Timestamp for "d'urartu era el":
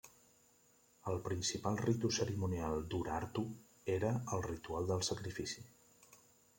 2.95-4.47